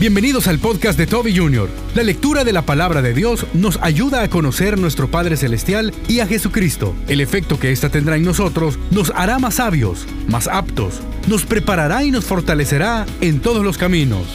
[0.00, 1.68] Bienvenidos al podcast de Toby Jr.
[1.94, 6.20] La lectura de la palabra de Dios nos ayuda a conocer nuestro Padre Celestial y
[6.20, 6.94] a Jesucristo.
[7.06, 12.02] El efecto que ésta tendrá en nosotros nos hará más sabios, más aptos, nos preparará
[12.02, 14.26] y nos fortalecerá en todos los caminos.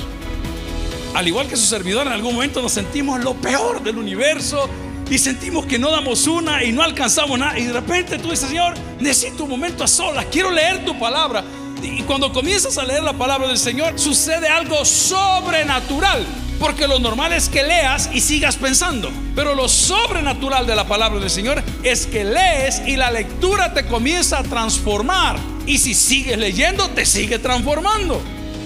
[1.15, 4.69] Al igual que su servidor, en algún momento nos sentimos lo peor del universo
[5.09, 7.57] y sentimos que no damos una y no alcanzamos nada.
[7.57, 11.43] Y de repente tú dices, Señor, necesito un momento a solas, quiero leer tu palabra.
[11.85, 16.25] Y cuando comienzas a leer la palabra del Señor, sucede algo sobrenatural.
[16.59, 19.11] Porque lo normal es que leas y sigas pensando.
[19.35, 23.85] Pero lo sobrenatural de la palabra del Señor es que lees y la lectura te
[23.85, 25.37] comienza a transformar.
[25.67, 28.21] Y si sigues leyendo, te sigue transformando.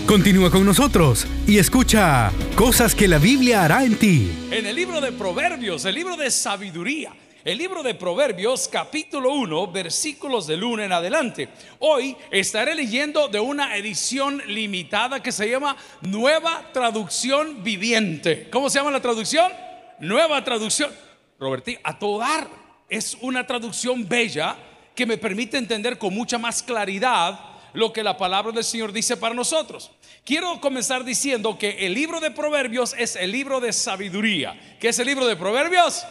[0.05, 4.31] Continúa con nosotros y escucha cosas que la Biblia hará en ti.
[4.49, 7.11] En el libro de Proverbios, el libro de sabiduría.
[7.45, 11.47] El libro de Proverbios, capítulo 1, versículos del 1 en adelante.
[11.79, 18.49] Hoy estaré leyendo de una edición limitada que se llama Nueva Traducción Viviente.
[18.49, 19.53] ¿Cómo se llama la traducción?
[20.01, 20.91] Nueva Traducción.
[21.39, 22.49] Roberti, a todo dar.
[22.89, 24.57] Es una traducción bella
[24.93, 27.39] que me permite entender con mucha más claridad
[27.71, 29.91] lo que la palabra del Señor dice para nosotros.
[30.25, 34.59] Quiero comenzar diciendo que el libro de Proverbios es el libro de sabiduría.
[34.77, 36.05] ¿Qué es el libro de Proverbios?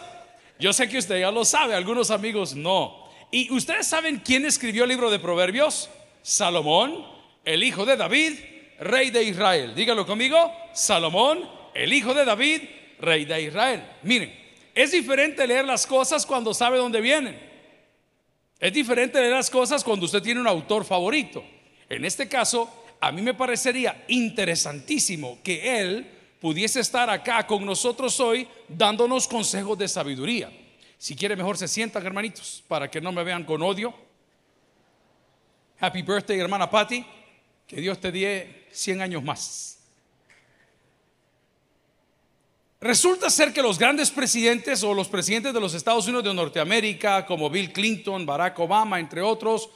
[0.58, 3.08] Yo sé que usted ya lo sabe, algunos amigos no.
[3.30, 5.88] ¿Y ustedes saben quién escribió el libro de Proverbios?
[6.22, 7.06] Salomón,
[7.44, 8.34] el hijo de David,
[8.80, 9.74] rey de Israel.
[9.74, 12.62] Dígalo conmigo, Salomón, el hijo de David,
[13.00, 13.84] rey de Israel.
[14.02, 14.34] Miren,
[14.74, 17.38] es diferente leer las cosas cuando sabe dónde vienen.
[18.58, 21.44] Es diferente leer las cosas cuando usted tiene un autor favorito.
[21.88, 22.68] En este caso,
[23.00, 29.76] a mí me parecería interesantísimo que él pudiese estar acá con nosotros hoy dándonos consejos
[29.78, 30.50] de sabiduría.
[30.98, 33.94] Si quiere, mejor se sientan, hermanitos, para que no me vean con odio.
[35.78, 37.04] Happy birthday, hermana Patty.
[37.66, 39.78] Que Dios te dé 100 años más.
[42.80, 47.26] Resulta ser que los grandes presidentes o los presidentes de los Estados Unidos de Norteamérica,
[47.26, 49.68] como Bill Clinton, Barack Obama, entre otros,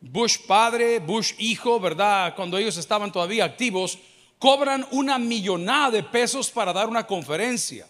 [0.00, 2.34] Bush padre, Bush hijo, ¿verdad?
[2.36, 3.98] Cuando ellos estaban todavía activos,
[4.40, 7.86] cobran una millonada de pesos para dar una conferencia.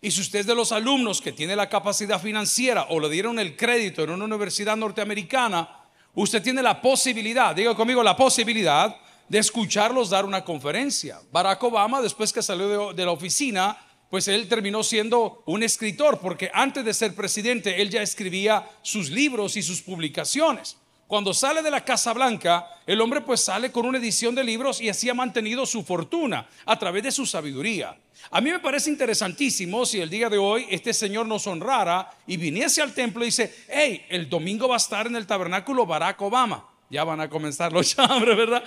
[0.00, 3.38] Y si usted es de los alumnos que tiene la capacidad financiera o le dieron
[3.38, 5.68] el crédito en una universidad norteamericana,
[6.14, 8.96] usted tiene la posibilidad, diga conmigo la posibilidad
[9.28, 11.20] de escucharlos dar una conferencia.
[11.32, 13.76] Barack Obama, después que salió de, de la oficina,
[14.08, 19.10] pues él terminó siendo un escritor, porque antes de ser presidente, él ya escribía sus
[19.10, 20.76] libros y sus publicaciones.
[21.10, 24.80] Cuando sale de la Casa Blanca, el hombre pues sale con una edición de libros
[24.80, 27.96] y así ha mantenido su fortuna a través de su sabiduría.
[28.30, 32.36] A mí me parece interesantísimo si el día de hoy este señor nos honrara y
[32.36, 36.22] viniese al templo y dice, hey, el domingo va a estar en el tabernáculo Barack
[36.22, 36.64] Obama.
[36.90, 38.62] Ya van a comenzar los chambres, ¿verdad?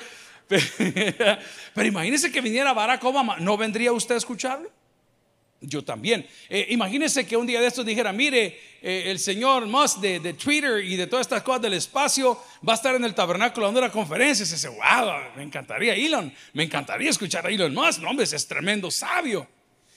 [1.74, 4.70] Pero imagínese que viniera Barack Obama, ¿no vendría usted a escucharlo?
[5.66, 6.28] Yo también.
[6.50, 10.84] Eh, imagínense que un día de estos dijera, mire, eh, el señor Musk de, Twitter
[10.84, 12.38] y de todas estas cosas del espacio
[12.68, 14.44] va a estar en el tabernáculo dando una conferencia.
[14.44, 18.02] Y se dice, wow, me encantaría Elon, me encantaría escuchar a Elon Musk.
[18.02, 19.48] No, hombre, es tremendo sabio.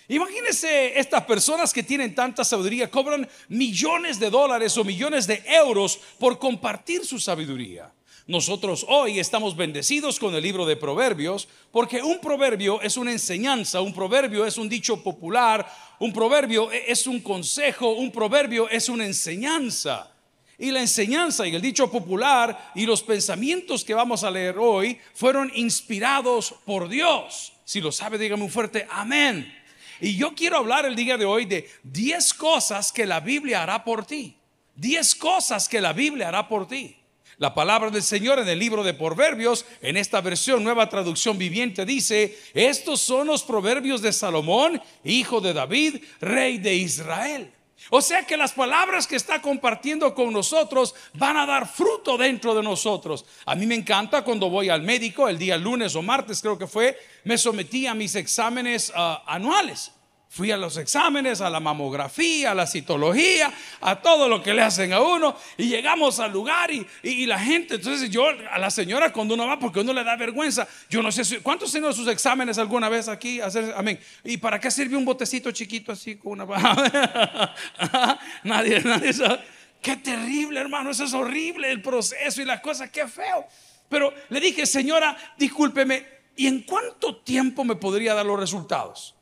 [0.08, 5.98] Imagínense estas personas que tienen tanta sabiduría, cobran millones de dólares o millones de euros
[6.20, 7.92] por compartir su sabiduría.
[8.28, 13.80] Nosotros hoy estamos bendecidos con el libro de Proverbios porque un proverbio es una enseñanza,
[13.80, 15.64] un proverbio es un dicho popular,
[16.00, 20.12] un proverbio e-, es un consejo, un proverbio es una enseñanza.
[20.58, 24.98] Y la enseñanza y el dicho popular y los pensamientos que vamos a leer hoy
[25.14, 27.52] fueron inspirados por Dios.
[27.64, 29.54] Si lo sabe, dígame un fuerte amén.
[30.00, 33.84] Y yo quiero hablar el día de hoy de 10 cosas que la Biblia hará
[33.84, 34.36] por ti.
[34.74, 36.96] 10 cosas que la Biblia hará por ti.
[37.38, 41.84] La palabra del Señor en el libro de Proverbios, en esta versión nueva traducción viviente,
[41.84, 47.52] dice, estos son los proverbios de Salomón, hijo de David, rey de Israel.
[47.90, 52.54] O sea que las palabras que está compartiendo con nosotros van a dar fruto dentro
[52.54, 53.26] de nosotros.
[53.44, 56.66] A mí me encanta cuando voy al médico, el día lunes o martes creo que
[56.66, 59.92] fue, me sometí a mis exámenes ah, anuales.
[60.36, 63.50] Fui a los exámenes, a la mamografía, a la citología,
[63.80, 65.34] a todo lo que le hacen a uno.
[65.56, 69.58] Y llegamos al lugar y, la gente, entonces yo, a la señora cuando uno va,
[69.58, 73.08] porque uno le da vergüenza, yo no sé, si, ¿cuántos tienen sus exámenes alguna vez
[73.08, 73.40] aquí?
[73.40, 73.98] Hacer, amén.
[74.24, 76.44] ¿Y para qué sirve un botecito chiquito así con una...
[78.44, 79.40] nadie, nadie sabe.
[79.80, 83.46] Qué terrible, hermano, eso es horrible, el proceso y las cosas, qué feo.
[83.88, 86.06] Pero le dije, señora, discúlpeme,
[86.36, 89.15] ¿y en cuánto tiempo me podría dar los resultados?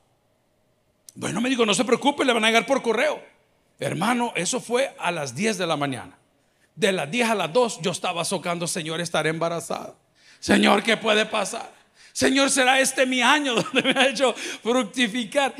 [1.15, 3.23] Bueno, me dijo, no se preocupe, le van a llegar por correo.
[3.79, 6.19] Hermano, eso fue a las 10 de la mañana.
[6.75, 9.95] De las 10 a las 2 yo estaba socando, Señor, estaré embarazada.
[10.41, 11.73] Señor, ¿qué puede pasar?
[12.13, 15.55] Señor, será este mi año donde me ha hecho fructificar.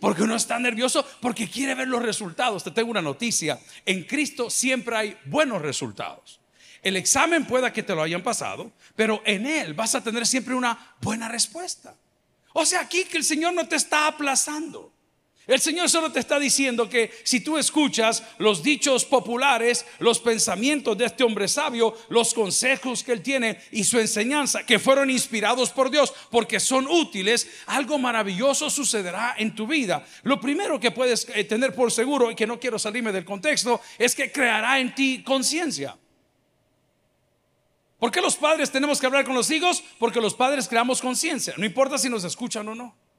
[0.00, 2.64] Porque uno está nervioso porque quiere ver los resultados.
[2.64, 3.58] Te tengo una noticia.
[3.84, 6.40] En Cristo siempre hay buenos resultados.
[6.82, 10.54] El examen pueda que te lo hayan pasado, pero en Él vas a tener siempre
[10.54, 11.94] una buena respuesta.
[12.54, 14.92] O sea, aquí que el Señor no te está aplazando.
[15.50, 20.96] El Señor solo te está diciendo que si tú escuchas los dichos populares, los pensamientos
[20.96, 25.70] de este hombre sabio, los consejos que él tiene y su enseñanza, que fueron inspirados
[25.70, 30.06] por Dios, porque son útiles, algo maravilloso sucederá en tu vida.
[30.22, 33.80] Lo primero que puedes eh, tener por seguro, y que no quiero salirme del contexto,
[33.98, 35.98] es que creará en ti conciencia.
[37.98, 39.82] ¿Por qué los padres tenemos que hablar con los hijos?
[39.98, 43.09] Porque los padres creamos conciencia, no importa si nos escuchan o no.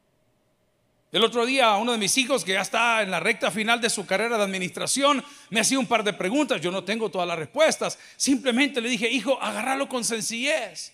[1.11, 3.89] El otro día uno de mis hijos que ya está en la recta final de
[3.89, 7.37] su carrera de administración me hacía un par de preguntas, yo no tengo todas las
[7.37, 10.93] respuestas, simplemente le dije, hijo, agárralo con sencillez,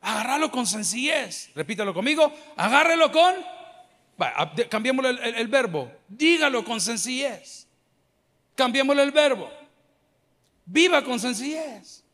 [0.00, 3.34] agárralo con sencillez, repítalo conmigo, agárrelo con,
[4.68, 7.66] cambiémosle el, el verbo, dígalo con sencillez,
[8.54, 9.50] cambiémosle el verbo,
[10.66, 12.04] viva con sencillez,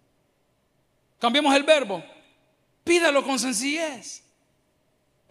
[1.19, 2.03] cambiemos el verbo,
[2.85, 4.22] pídalo con sencillez.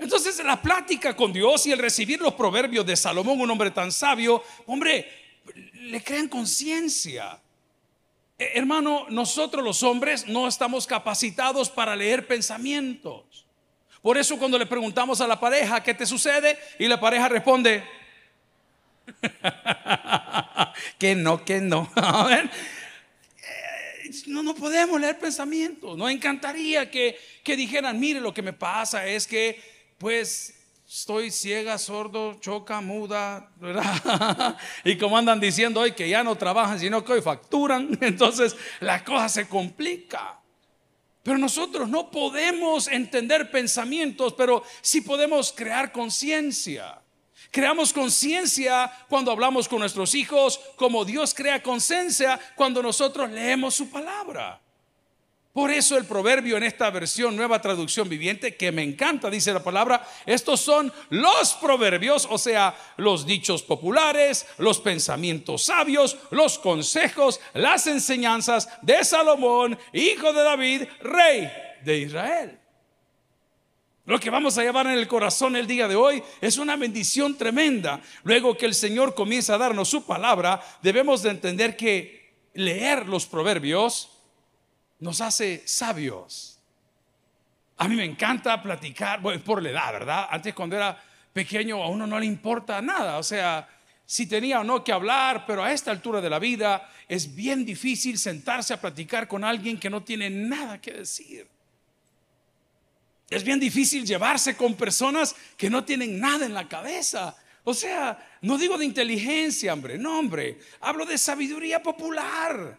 [0.02, 3.92] Entonces la plática con Dios y el recibir los proverbios de Salomón, un hombre tan
[3.92, 5.08] sabio, hombre,
[5.76, 7.40] le crean conciencia.
[8.40, 13.46] Eh, hermano, nosotros los hombres no estamos capacitados para leer pensamientos.
[14.02, 16.58] Por eso cuando le preguntamos a la pareja, ¿qué te sucede?
[16.80, 17.84] Y la pareja responde,
[20.98, 21.92] que no, que no.
[24.04, 25.96] Eh, no, no podemos leer pensamientos.
[25.96, 30.56] Nos encantaría que, que dijeran, mire, lo que me pasa es que pues
[30.90, 34.58] estoy ciega, sordo, choca, muda, ¿verdad?
[34.84, 39.04] y como andan diciendo hoy que ya no trabajan, sino que hoy facturan, entonces la
[39.04, 40.40] cosa se complica.
[41.22, 47.00] Pero nosotros no podemos entender pensamientos, pero sí podemos crear conciencia.
[47.52, 53.92] Creamos conciencia cuando hablamos con nuestros hijos, como Dios crea conciencia cuando nosotros leemos su
[53.92, 54.60] palabra.
[55.54, 59.62] Por eso el proverbio en esta versión, nueva traducción viviente, que me encanta, dice la
[59.62, 67.42] palabra, estos son los proverbios, o sea, los dichos populares, los pensamientos sabios, los consejos,
[67.54, 71.52] las enseñanzas de Salomón, hijo de David, rey
[71.84, 72.58] de Israel.
[74.06, 77.38] Lo que vamos a llevar en el corazón el día de hoy es una bendición
[77.38, 78.02] tremenda.
[78.24, 83.26] Luego que el Señor comienza a darnos su palabra, debemos de entender que leer los
[83.26, 84.21] proverbios
[85.02, 86.58] nos hace sabios.
[87.78, 90.28] A mí me encanta platicar, bueno, por la edad, ¿verdad?
[90.30, 90.98] Antes cuando era
[91.34, 93.68] pequeño a uno no le importa nada, o sea,
[94.06, 97.66] si tenía o no que hablar, pero a esta altura de la vida es bien
[97.66, 101.48] difícil sentarse a platicar con alguien que no tiene nada que decir.
[103.30, 107.36] Es bien difícil llevarse con personas que no tienen nada en la cabeza.
[107.64, 112.78] O sea, no digo de inteligencia, hombre, no, hombre, hablo de sabiduría popular.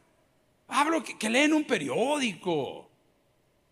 [0.68, 2.90] Hablo que, leen un periódico.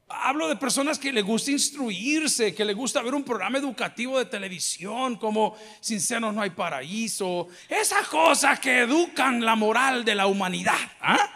[0.09, 4.25] Hablo de personas que le gusta instruirse, que le gusta ver un programa educativo de
[4.25, 7.49] televisión como Sin senos no hay paraíso.
[7.69, 10.79] Esas cosas que educan la moral de la humanidad.
[11.01, 11.31] ¿ah?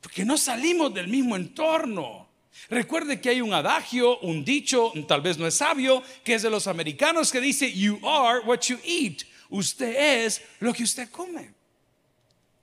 [0.00, 2.26] Porque no salimos del mismo entorno.
[2.68, 6.50] Recuerde que hay un adagio, un dicho, tal vez no es sabio, que es de
[6.50, 9.22] los americanos que dice, You are what you eat.
[9.48, 11.55] Usted es lo que usted come.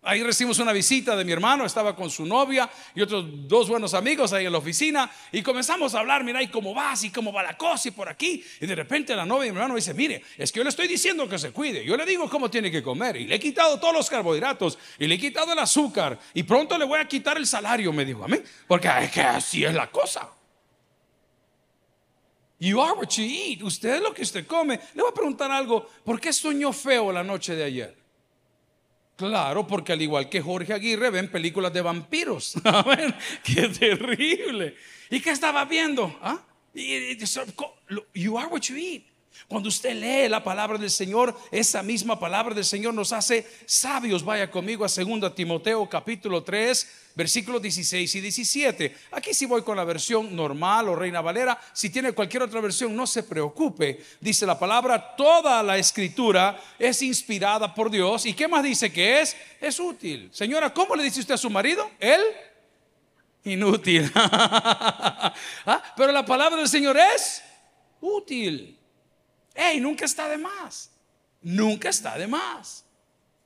[0.05, 3.93] Ahí recibimos una visita de mi hermano, estaba con su novia y otros dos buenos
[3.93, 7.05] amigos ahí en la oficina y comenzamos a hablar, mira, ¿y cómo vas?
[7.05, 7.87] ¿Y cómo va la cosa?
[7.87, 8.43] Y por aquí.
[8.59, 10.89] Y de repente la novia de mi hermano dice, mire, es que yo le estoy
[10.89, 13.79] diciendo que se cuide, yo le digo cómo tiene que comer y le he quitado
[13.79, 17.37] todos los carbohidratos y le he quitado el azúcar y pronto le voy a quitar
[17.37, 20.29] el salario, me dijo a mí, porque es que así es la cosa.
[22.59, 23.61] You are what you eat.
[23.61, 24.79] Usted es lo que usted come.
[24.93, 25.85] Le voy a preguntar algo.
[26.03, 28.02] ¿Por qué soñó feo la noche de ayer?
[29.15, 32.55] Claro, porque al igual que Jorge Aguirre ven películas de vampiros.
[33.43, 34.75] Qué terrible.
[35.09, 36.17] ¿Y qué estaba viendo?
[36.21, 36.41] ¿Ah?
[38.13, 39.03] You are what you eat.
[39.47, 44.23] Cuando usted lee la palabra del Señor, esa misma palabra del Señor nos hace sabios.
[44.23, 48.97] Vaya conmigo a 2 Timoteo capítulo 3, versículos 16 y 17.
[49.11, 51.59] Aquí sí voy con la versión normal o Reina Valera.
[51.73, 54.03] Si tiene cualquier otra versión, no se preocupe.
[54.21, 58.25] Dice la palabra, toda la escritura es inspirada por Dios.
[58.25, 59.35] ¿Y qué más dice que es?
[59.59, 60.29] Es útil.
[60.31, 61.89] Señora, ¿cómo le dice usted a su marido?
[61.99, 62.21] Él
[63.43, 64.11] inútil.
[64.15, 65.83] ¿Ah?
[65.95, 67.43] Pero la palabra del Señor es
[67.99, 68.79] útil.
[69.53, 70.91] Hey, nunca está de más.
[71.41, 72.85] Nunca está de más.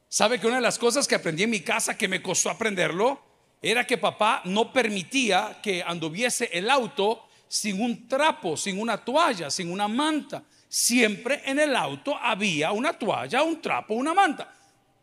[0.10, 3.22] ¿Sabe que una de las cosas que aprendí en mi casa que me costó aprenderlo
[3.62, 9.50] era que papá no permitía que anduviese el auto sin un trapo, sin una toalla,
[9.50, 10.44] sin una manta.
[10.70, 14.54] Siempre en el auto había una toalla, un trapo, una manta.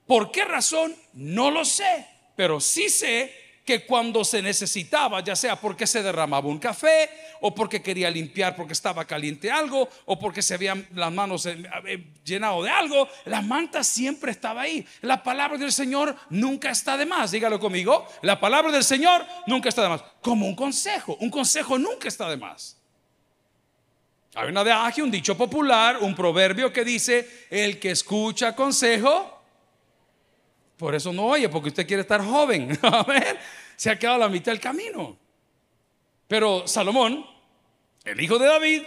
[0.06, 0.94] ¿Por qué razón?
[1.14, 2.06] No lo sé,
[2.36, 7.08] pero sí sé que cuando se necesitaba, ya sea porque se derramaba un café
[7.40, 11.62] o porque quería limpiar porque estaba caliente algo o porque se habían las manos eh,
[11.86, 14.86] eh, llenado de algo, la manta siempre estaba ahí.
[15.00, 17.30] La palabra del Señor nunca está de más.
[17.30, 18.06] Dígalo conmigo.
[18.22, 20.04] La palabra del Señor nunca está de más.
[20.20, 21.16] Como un consejo.
[21.20, 22.76] Un consejo nunca está de más.
[24.36, 29.33] Hay una de un dicho popular, un proverbio que dice, el que escucha consejo,
[30.76, 32.78] por eso no oye, porque usted quiere estar joven.
[33.76, 35.16] Se ha quedado a la mitad del camino.
[36.26, 37.24] Pero Salomón,
[38.04, 38.82] el hijo de David,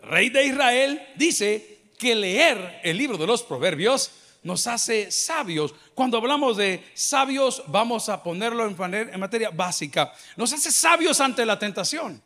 [0.00, 4.10] rey de Israel, dice que leer el libro de los proverbios
[4.42, 5.74] nos hace sabios.
[5.94, 10.12] Cuando hablamos de sabios, vamos a ponerlo en, materia básica.
[10.36, 12.22] Nos hace sabios ante la tentación.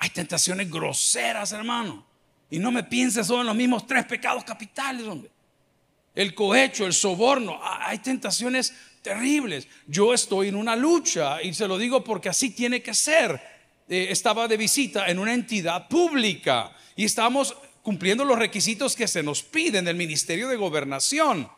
[0.00, 2.04] Hay tentaciones groseras, hermano.
[2.50, 5.06] Y no me pienses solo en los mismos tres pecados capitales,
[6.18, 7.60] el cohecho, el soborno.
[7.62, 9.68] Hay tentaciones terribles.
[9.86, 13.40] Yo estoy en una lucha y se lo digo porque así tiene que ser.
[13.88, 19.22] Eh, estaba de visita en una entidad pública y estamos cumpliendo los requisitos que se
[19.22, 21.48] nos piden del Ministerio de Gobernación.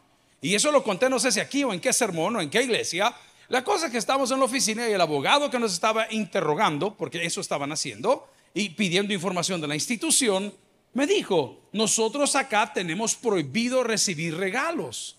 [0.43, 2.63] Y eso lo conté, no sé si aquí o en qué sermón o en qué
[2.63, 3.15] iglesia.
[3.49, 6.95] La cosa es que estamos en la oficina y el abogado que nos estaba interrogando,
[6.99, 10.53] porque eso estaban haciendo, y pidiendo información de la institución,
[10.93, 15.17] me dijo, nosotros acá tenemos prohibido recibir regalos.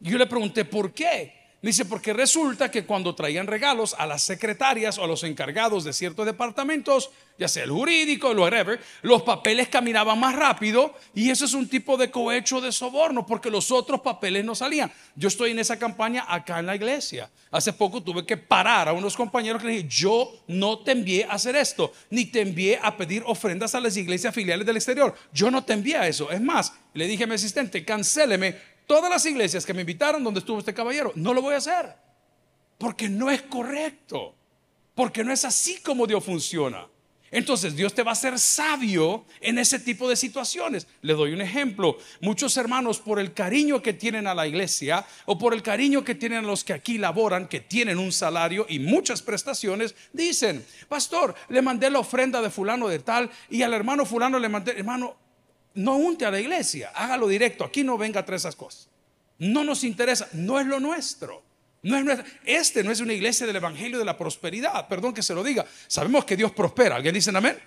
[0.00, 1.45] Yo le pregunté, ¿por qué?
[1.66, 5.92] Dice, porque resulta que cuando traían regalos a las secretarias o a los encargados de
[5.92, 11.44] ciertos departamentos, ya sea el jurídico, el whatever, los papeles caminaban más rápido y eso
[11.44, 14.92] es un tipo de cohecho de soborno porque los otros papeles no salían.
[15.16, 17.28] Yo estoy en esa campaña acá en la iglesia.
[17.50, 21.32] Hace poco tuve que parar a unos compañeros que dije, yo no te envié a
[21.32, 25.16] hacer esto, ni te envié a pedir ofrendas a las iglesias filiales del exterior.
[25.32, 26.30] Yo no te envié a eso.
[26.30, 30.40] Es más, le dije a mi asistente, cancéleme todas las iglesias que me invitaron donde
[30.40, 31.12] estuvo este caballero.
[31.14, 31.94] No lo voy a hacer.
[32.78, 34.34] Porque no es correcto.
[34.94, 36.86] Porque no es así como Dios funciona.
[37.30, 40.86] Entonces Dios te va a hacer sabio en ese tipo de situaciones.
[41.02, 41.98] Le doy un ejemplo.
[42.20, 46.14] Muchos hermanos por el cariño que tienen a la iglesia o por el cariño que
[46.14, 51.34] tienen a los que aquí laboran, que tienen un salario y muchas prestaciones, dicen, pastor,
[51.48, 55.16] le mandé la ofrenda de fulano de tal y al hermano fulano le mandé, hermano,
[55.76, 57.64] no unte a la iglesia, hágalo directo.
[57.64, 58.88] Aquí no venga a traer esas cosas.
[59.38, 61.42] No nos interesa, no es lo nuestro.
[61.82, 64.88] No es Este no es una iglesia del evangelio de la prosperidad.
[64.88, 65.64] Perdón que se lo diga.
[65.86, 66.96] Sabemos que Dios prospera.
[66.96, 67.58] ¿Alguien dice amén?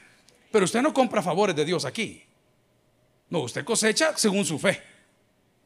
[0.51, 2.23] Pero usted no compra favores de Dios aquí.
[3.29, 4.81] No, usted cosecha según su fe.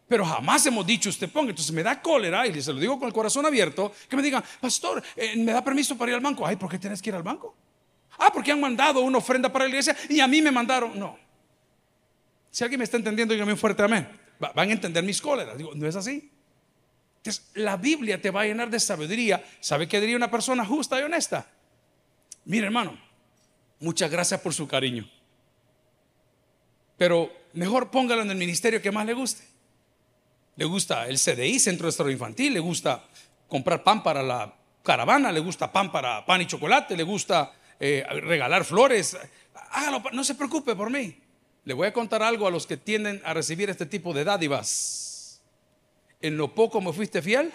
[0.07, 1.49] Pero jamás hemos dicho usted ponga.
[1.49, 3.93] Entonces me da cólera y se lo digo con el corazón abierto.
[4.09, 6.45] Que me digan, pastor, eh, ¿me da permiso para ir al banco?
[6.45, 7.55] Ay, ¿por qué tienes que ir al banco?
[8.19, 10.99] Ah, porque han mandado una ofrenda para la iglesia y a mí me mandaron.
[10.99, 11.17] No.
[12.53, 14.07] Si alguien me está entendiendo, dígame un fuerte amén.
[14.37, 15.57] Van a entender mis cóleras.
[15.57, 16.29] Digo, no es así.
[17.17, 19.43] Entonces, la Biblia te va a llenar de sabiduría.
[19.59, 21.47] ¿Sabe qué diría una persona justa y honesta?
[22.45, 22.95] Mire, hermano,
[23.79, 25.09] muchas gracias por su cariño.
[26.95, 29.43] Pero mejor póngalo en el ministerio que más le guste.
[30.55, 33.03] Le gusta el CDI, Centro de Estado Infantil, le gusta
[33.47, 38.05] comprar pan para la caravana, le gusta pan para pan y chocolate, le gusta eh,
[38.21, 39.17] regalar flores.
[39.71, 41.22] Hágalo, no se preocupe por mí.
[41.65, 45.41] Le voy a contar algo a los que tienden a recibir este tipo de dádivas.
[46.21, 47.51] En lo poco me fuiste fiel,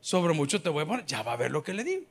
[0.00, 1.06] sobre mucho te voy a poner.
[1.06, 2.04] Ya va a ver lo que le digo.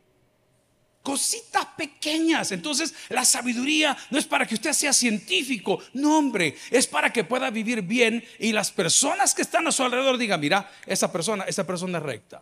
[1.04, 2.52] Cositas pequeñas.
[2.52, 5.80] Entonces, la sabiduría no es para que usted sea científico.
[5.94, 9.84] No, hombre, es para que pueda vivir bien y las personas que están a su
[9.84, 12.42] alrededor digan, mira, esa persona, esa persona es recta.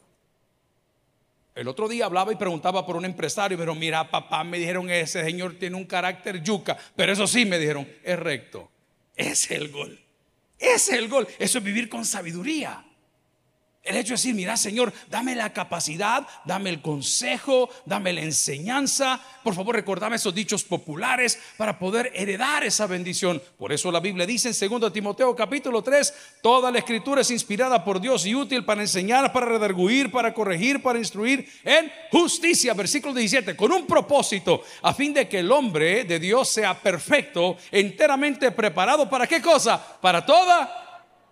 [1.54, 5.24] El otro día hablaba y preguntaba por un empresario, pero mira, papá, me dijeron, ese
[5.24, 8.70] señor tiene un carácter yuca, pero eso sí me dijeron, es recto.
[9.16, 10.00] Es el gol.
[10.60, 11.28] Es el gol.
[11.40, 12.85] Eso es vivir con sabiduría.
[13.86, 19.22] El hecho de decir, mira Señor, dame la capacidad, dame el consejo, dame la enseñanza.
[19.44, 23.40] Por favor, recordame esos dichos populares para poder heredar esa bendición.
[23.60, 27.84] Por eso la Biblia dice en 2 Timoteo capítulo 3, toda la escritura es inspirada
[27.84, 32.74] por Dios y útil para enseñar, para redarguir, para corregir, para instruir en justicia.
[32.74, 37.56] Versículo 17, con un propósito, a fin de que el hombre de Dios sea perfecto,
[37.72, 40.00] enteramente preparado para qué cosa?
[40.02, 40.85] Para toda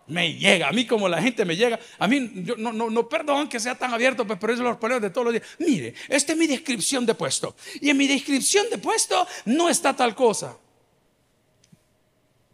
[0.07, 3.07] me llega, a mí como la gente me llega, a mí yo, no, no, no,
[3.07, 5.47] perdón que sea tan abierto, pues, pero eso los problemas de todos los días.
[5.59, 7.55] Mire, esta es mi descripción de puesto.
[7.79, 10.57] Y en mi descripción de puesto no está tal cosa.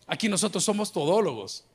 [0.06, 1.66] Aquí nosotros somos todólogos.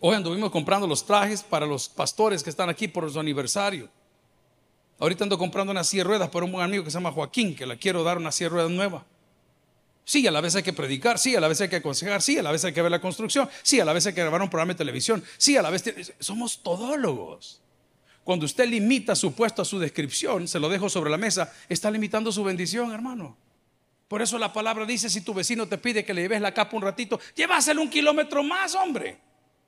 [0.00, 3.88] Hoy anduvimos comprando los trajes para los pastores que están aquí por su aniversario.
[4.98, 7.66] Ahorita ando comprando una silla ruedas para un buen amigo que se llama Joaquín, que
[7.66, 9.04] le quiero dar una silla ruedas nueva.
[10.08, 12.38] Sí, a la vez hay que predicar, sí, a la vez hay que aconsejar, sí,
[12.38, 14.40] a la vez hay que ver la construcción, sí, a la vez hay que grabar
[14.40, 15.82] un programa de televisión, sí, a la vez
[16.20, 17.60] somos todólogos.
[18.22, 21.90] Cuando usted limita su puesto a su descripción, se lo dejo sobre la mesa, está
[21.90, 23.36] limitando su bendición, hermano.
[24.06, 26.76] Por eso la palabra dice, si tu vecino te pide que le lleves la capa
[26.76, 29.18] un ratito, llévaselo un kilómetro más, hombre.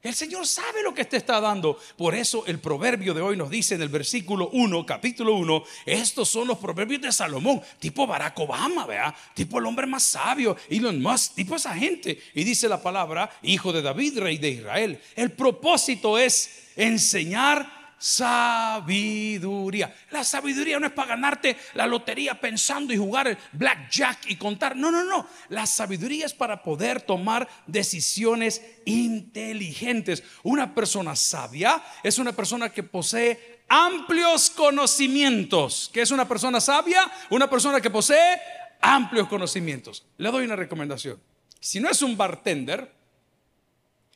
[0.08, 1.78] El Señor sabe lo que te está dando.
[1.98, 6.30] Por eso el proverbio de hoy nos dice en el versículo 1, capítulo 1, estos
[6.30, 11.02] son los proverbios de Salomón, tipo Barack Obama, vea, tipo el hombre más sabio, Elon
[11.02, 12.22] Musk, tipo esa gente.
[12.32, 14.98] Y dice la palabra, hijo de David, rey de Israel.
[15.14, 19.94] El propósito es enseñar sabiduría.
[20.10, 24.76] La sabiduría no es para ganarte la lotería pensando y jugar el blackjack y contar.
[24.76, 25.26] No, no, no.
[25.48, 30.22] La sabiduría es para poder tomar decisiones inteligentes.
[30.42, 35.90] Una persona sabia es una persona que posee amplios conocimientos.
[35.92, 37.10] ¿Qué es una persona sabia?
[37.30, 38.40] Una persona que posee
[38.80, 40.06] amplios conocimientos.
[40.16, 41.20] Le doy una recomendación.
[41.60, 42.94] Si no es un bartender,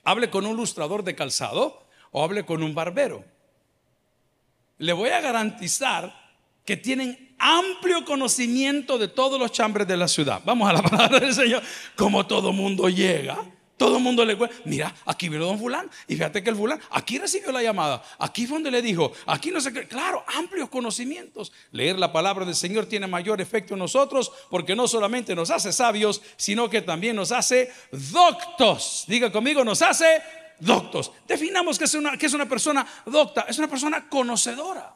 [0.04, 3.31] hable con un ilustrador de calzado o hable con un barbero
[4.78, 6.12] le voy a garantizar
[6.64, 10.40] que tienen amplio conocimiento de todos los chambres de la ciudad.
[10.44, 11.62] Vamos a la palabra del Señor.
[11.96, 13.38] Como todo mundo llega,
[13.76, 14.54] todo mundo le cuenta.
[14.64, 15.90] Mira, aquí vino don fulano.
[16.06, 18.00] Y fíjate que el fulano, aquí recibió la llamada.
[18.20, 19.12] Aquí fue donde le dijo.
[19.26, 19.88] Aquí no sé qué.
[19.88, 21.52] Claro, amplios conocimientos.
[21.72, 25.72] Leer la palabra del Señor tiene mayor efecto en nosotros porque no solamente nos hace
[25.72, 29.04] sabios, sino que también nos hace doctos.
[29.08, 30.22] Diga conmigo, nos hace
[30.62, 31.12] doctos.
[31.26, 34.94] Definamos que es una, que es una persona docta, es una persona conocedora.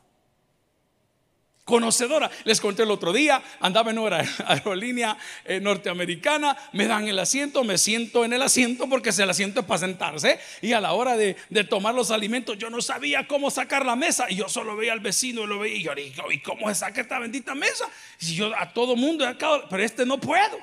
[1.65, 2.31] Conocedora.
[2.45, 7.65] Les conté el otro día, andaba en una aerolínea eh, norteamericana, me dan el asiento,
[7.65, 10.39] me siento en el asiento porque el asiento es para sentarse.
[10.63, 11.35] Y a la hora de,
[11.69, 14.27] tomar los alimentos, yo no sabía cómo sacar la mesa.
[14.31, 15.77] Y yo solo veía al vecino y lo veía.
[15.77, 17.87] Y yo digo, ¿y cómo se saca esta bendita mesa?
[18.21, 19.27] Y yo a todo mundo,
[19.69, 20.59] pero este no puedo.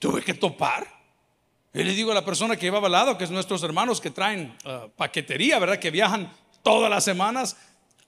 [0.00, 0.95] Tuve que topar.
[1.76, 4.10] Y le digo a la persona que llevaba al lado, que es nuestros hermanos que
[4.10, 5.78] traen uh, paquetería, ¿verdad?
[5.78, 7.54] Que viajan todas las semanas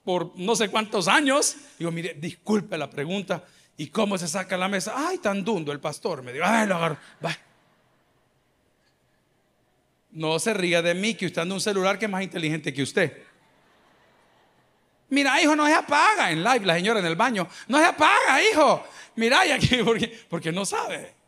[0.03, 1.55] por no sé cuántos años.
[1.77, 3.43] Digo, mire, disculpe la pregunta.
[3.77, 4.95] ¿Y cómo se saca la mesa?
[4.97, 6.23] Ay, tan dundo el pastor.
[6.23, 6.97] Me dijo, ay, lo agarro.
[7.23, 7.37] Va.
[10.13, 12.81] No se ría de mí que usted anda un celular que es más inteligente que
[12.81, 13.21] usted.
[15.09, 17.47] Mira, hijo, no se apaga en live, la señora en el baño.
[17.67, 18.83] No se apaga, hijo.
[19.15, 21.18] Mira, y aquí, porque, porque no sabe.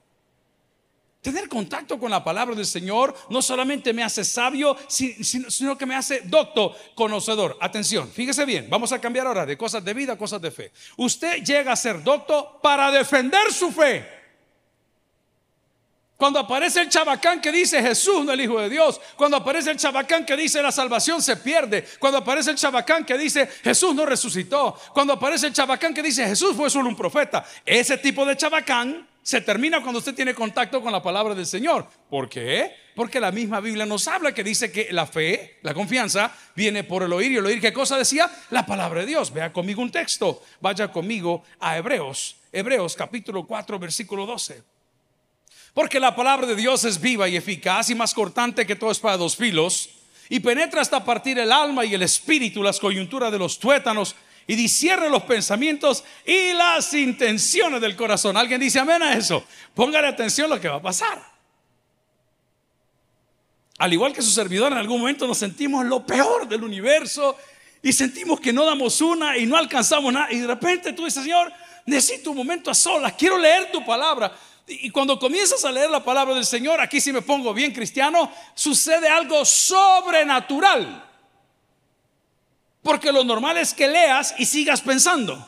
[1.21, 5.95] Tener contacto con la palabra del Señor no solamente me hace sabio, sino que me
[5.95, 7.57] hace docto, conocedor.
[7.61, 10.71] Atención, fíjese bien, vamos a cambiar ahora de cosas de vida a cosas de fe.
[10.97, 14.21] Usted llega a ser docto para defender su fe.
[16.17, 19.77] Cuando aparece el chabacán que dice Jesús no el Hijo de Dios, cuando aparece el
[19.77, 24.07] chabacán que dice la salvación se pierde, cuando aparece el chabacán que dice Jesús no
[24.07, 28.37] resucitó, cuando aparece el chabacán que dice Jesús fue solo un profeta, ese tipo de
[28.37, 31.87] chabacán se termina cuando usted tiene contacto con la palabra del Señor.
[32.09, 32.75] ¿Por qué?
[32.95, 37.03] Porque la misma Biblia nos habla que dice que la fe, la confianza, viene por
[37.03, 37.61] el oír y el oír.
[37.61, 38.29] ¿Qué cosa decía?
[38.49, 39.31] La palabra de Dios.
[39.31, 40.41] Vea conmigo un texto.
[40.59, 42.37] Vaya conmigo a Hebreos.
[42.51, 44.63] Hebreos capítulo 4 versículo 12.
[45.73, 49.15] Porque la palabra de Dios es viva y eficaz y más cortante que todo espada
[49.15, 49.89] de dos filos
[50.27, 54.15] y penetra hasta partir el alma y el espíritu, las coyunturas de los tuétanos
[54.47, 58.37] y discierne los pensamientos y las intenciones del corazón.
[58.37, 59.45] ¿Alguien dice amén a eso?
[59.73, 61.31] Póngale atención a lo que va a pasar.
[63.77, 67.35] Al igual que su servidor, en algún momento nos sentimos lo peor del universo
[67.81, 70.31] y sentimos que no damos una y no alcanzamos nada.
[70.31, 71.51] Y de repente tú dices, Señor,
[71.85, 74.31] necesito un momento a solas, quiero leer tu palabra.
[74.67, 78.31] Y cuando comienzas a leer la palabra del Señor, aquí si me pongo bien cristiano,
[78.53, 81.10] sucede algo sobrenatural.
[82.81, 85.47] Porque lo normal es que leas y sigas pensando.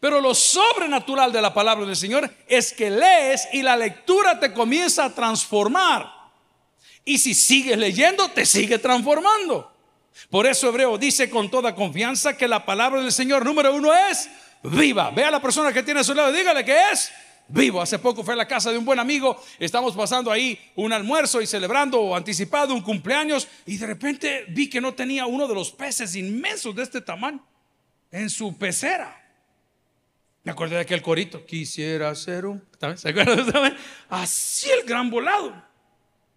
[0.00, 4.52] Pero lo sobrenatural de la palabra del Señor es que lees y la lectura te
[4.52, 6.12] comienza a transformar.
[7.04, 9.72] Y si sigues leyendo, te sigue transformando.
[10.30, 14.28] Por eso Hebreo dice con toda confianza que la palabra del Señor número uno es
[14.62, 15.10] viva.
[15.10, 17.12] Ve a la persona que tiene a su lado, dígale que es
[17.48, 17.80] vivo.
[17.80, 21.40] Hace poco fue a la casa de un buen amigo, estamos pasando ahí un almuerzo
[21.40, 25.54] y celebrando o anticipado un cumpleaños y de repente vi que no tenía uno de
[25.54, 27.44] los peces inmensos de este tamaño
[28.10, 29.22] en su pecera.
[30.42, 32.62] Me acordé de aquel corito, quisiera ser un...
[32.96, 33.76] ¿Se acuerdan?
[34.08, 35.52] Así el gran volado.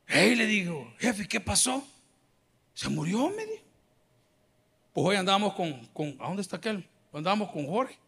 [0.07, 1.87] Y le digo, jefe, ¿qué pasó?
[2.73, 3.63] Se murió, me dijo.
[4.93, 6.87] Pues hoy andamos con, con ¿a dónde está aquel?
[7.13, 7.99] Andamos con Jorge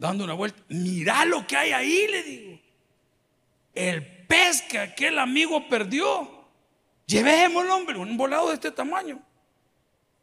[0.00, 0.60] dando una vuelta.
[0.70, 2.58] Mira lo que hay ahí, le digo.
[3.74, 6.40] El pez que aquel amigo perdió.
[7.06, 9.20] Llevémoslo, hombre, un volado de este tamaño.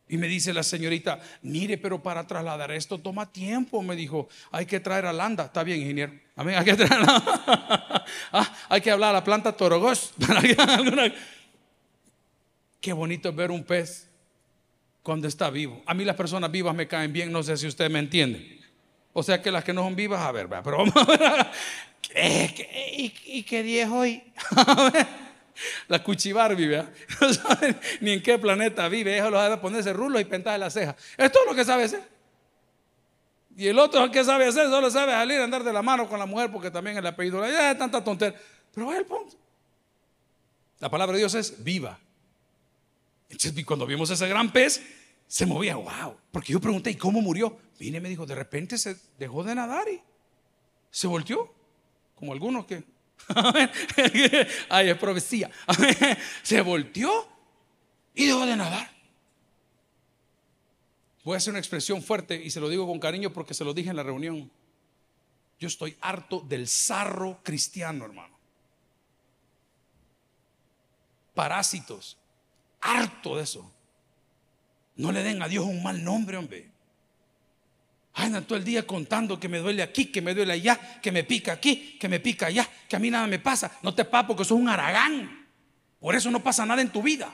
[0.09, 3.83] Y me dice la señorita, mire, pero para trasladar esto toma tiempo.
[3.83, 5.45] Me dijo, hay que traer a Landa.
[5.45, 6.13] Está bien, ingeniero.
[6.35, 6.93] Amén, hay que traer
[8.31, 10.13] ah, hay que hablar a la planta Torogos.
[12.81, 14.09] Qué bonito es ver un pez
[15.03, 15.83] cuando está vivo.
[15.85, 18.56] A mí las personas vivas me caen bien, no sé si usted me entiende.
[19.19, 21.47] O sea que las que no son vivas, a ver, pero vamos a ver.
[22.95, 24.21] ¿Y, y qué día hoy?
[25.87, 26.85] La cuchibar vive,
[27.21, 29.17] no saben ni en qué planeta vive.
[29.17, 30.95] Eso lo sabe ponerse rulos y pintar en la ceja.
[31.17, 32.07] Es todo lo que sabe hacer.
[33.55, 36.19] Y el otro que sabe hacer, solo sabe salir a andar de la mano con
[36.19, 38.39] la mujer porque también el apellido ya es tanta tontería.
[38.71, 39.35] Pero el punto.
[40.77, 41.97] La palabra de Dios es viva.
[43.29, 44.79] Entonces, cuando vimos ese gran pez,
[45.25, 46.15] se movía, wow.
[46.31, 47.57] Porque yo pregunté, ¿y cómo murió?
[47.79, 50.01] Y me dijo, de repente se dejó de nadar y
[50.89, 51.53] se volteó.
[52.15, 52.83] Como algunos que
[54.69, 55.49] Ay, es profecía.
[56.43, 57.27] Se volteó
[58.13, 58.89] y dejó de nadar.
[61.23, 63.73] Voy a hacer una expresión fuerte y se lo digo con cariño porque se lo
[63.73, 64.49] dije en la reunión.
[65.59, 68.37] Yo estoy harto del zarro cristiano, hermano.
[71.33, 72.17] Parásitos.
[72.79, 73.71] Harto de eso.
[74.95, 76.71] No le den a Dios un mal nombre, hombre.
[78.19, 81.23] Andan todo el día contando que me duele aquí, que me duele allá, que me
[81.23, 83.71] pica aquí, que me pica allá, que a mí nada me pasa.
[83.83, 85.47] No te pasa porque sos un aragán.
[85.99, 87.31] Por eso no pasa nada en tu vida.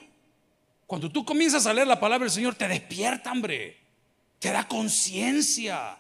[0.86, 3.78] Cuando tú comienzas a leer la palabra del Señor, te despierta, hombre.
[4.40, 5.98] Te da conciencia.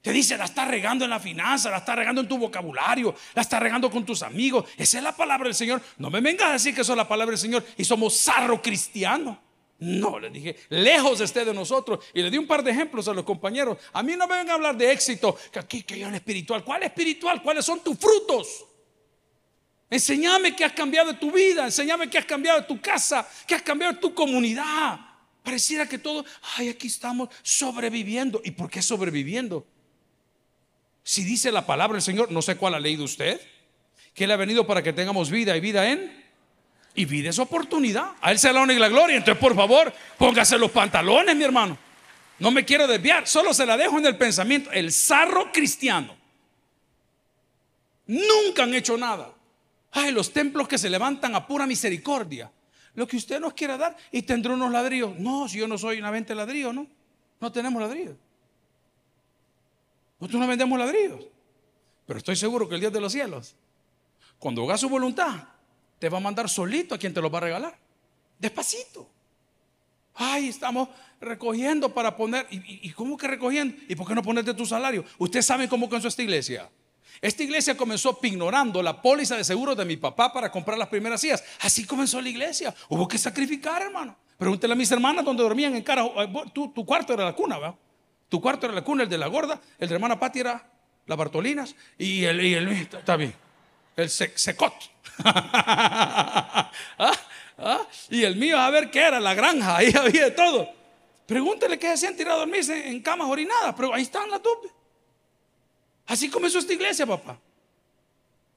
[0.00, 3.42] Te dice, la estás regando en la finanza, la estás regando en tu vocabulario, la
[3.42, 4.64] estás regando con tus amigos.
[4.78, 5.82] Esa es la palabra del Señor.
[5.98, 8.62] No me vengas a decir que eso es la palabra del Señor y somos zarro
[8.62, 9.45] cristiano.
[9.78, 12.04] No, le dije, lejos esté de nosotros.
[12.14, 13.76] Y le di un par de ejemplos a los compañeros.
[13.92, 16.64] A mí no me vengan a hablar de éxito, que aquí que yo en espiritual.
[16.64, 17.42] ¿Cuál espiritual?
[17.42, 18.64] ¿Cuáles son tus frutos?
[19.90, 23.98] Enséñame que has cambiado tu vida, enséñame que has cambiado tu casa, que has cambiado
[23.98, 24.98] tu comunidad.
[25.42, 26.24] Pareciera que todo,
[26.56, 28.40] ay, aquí estamos sobreviviendo.
[28.44, 29.64] ¿Y por qué sobreviviendo?
[31.04, 33.40] Si dice la palabra del Señor, no sé cuál ha leído usted,
[34.12, 36.25] que Él ha venido para que tengamos vida y vida en
[36.96, 38.12] y vida esa oportunidad.
[38.20, 39.16] A Él se la honra y la gloria.
[39.16, 41.78] Entonces, por favor, póngase los pantalones, mi hermano.
[42.38, 44.70] No me quiero desviar, solo se la dejo en el pensamiento.
[44.72, 46.16] El zarro cristiano.
[48.06, 49.32] Nunca han hecho nada.
[49.92, 52.50] Ay, los templos que se levantan a pura misericordia.
[52.94, 55.18] Lo que usted nos quiera dar y tendrá unos ladrillos.
[55.18, 56.86] No, si yo no soy una venta de no.
[57.40, 58.16] No tenemos ladrillos.
[60.18, 61.26] Nosotros no vendemos ladrillos.
[62.06, 63.54] Pero estoy seguro que el Dios de los cielos,
[64.38, 65.34] cuando haga su voluntad,
[65.98, 67.78] te va a mandar solito a quien te lo va a regalar.
[68.38, 69.08] Despacito.
[70.14, 70.88] Ay, estamos
[71.20, 72.46] recogiendo para poner.
[72.50, 73.76] ¿Y, cómo que recogiendo?
[73.88, 75.04] ¿Y por qué no ponerte tu salario?
[75.18, 76.70] Usted sabe cómo comenzó esta iglesia.
[77.20, 81.20] Esta iglesia comenzó ignorando la póliza de seguro de mi papá para comprar las primeras
[81.20, 81.42] sillas.
[81.60, 82.74] Así comenzó la iglesia.
[82.88, 84.16] Hubo que sacrificar, hermano.
[84.36, 86.04] Pregúntele a mis hermanas donde dormían en cara.
[86.52, 87.76] Tu, tu cuarto era la cuna, ¿verdad?
[88.28, 89.60] Tu cuarto era la cuna, el de la gorda.
[89.78, 90.70] El de hermana Pati era
[91.06, 91.74] las Bartolinas.
[91.98, 93.34] Y el, y el está bien.
[93.96, 94.74] El secot.
[95.24, 96.70] ¿Ah?
[97.58, 97.86] ¿Ah?
[98.10, 100.68] Y el mío, a ver qué era, la granja, ahí había de todo.
[101.26, 104.58] Pregúntele qué hacían tirado a dormirse en camas orinadas, pero ahí están las dos.
[106.06, 107.38] Así comenzó esta iglesia, papá.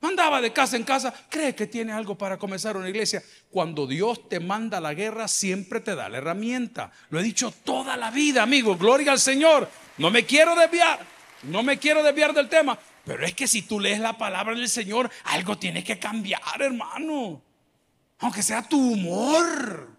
[0.02, 3.22] Andaba de casa en casa, cree que tiene algo para comenzar una iglesia.
[3.50, 6.92] Cuando Dios te manda la guerra, siempre te da la herramienta.
[7.10, 8.78] Lo he dicho toda la vida, amigo.
[8.78, 9.68] Gloria al Señor.
[9.98, 11.00] No me quiero desviar,
[11.44, 12.80] no me quiero desviar del tema.
[13.10, 17.42] Pero es que si tú lees la palabra del Señor, algo tiene que cambiar, hermano.
[18.20, 19.90] Aunque sea tu humor.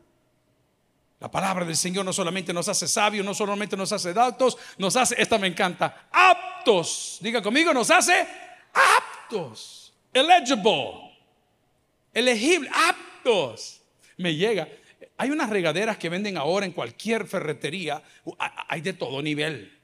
[1.19, 4.95] La palabra del Señor no solamente nos hace sabios, no solamente nos hace datos, nos
[4.95, 7.19] hace, esta me encanta, aptos.
[7.21, 8.29] Diga conmigo, nos hace
[8.73, 9.93] aptos.
[10.13, 11.11] Eligible.
[12.15, 13.81] Elegible, aptos.
[14.19, 14.69] Me llega.
[15.17, 18.05] Hay unas regaderas que venden ahora en cualquier ferretería.
[18.69, 19.80] Hay de todo nivel.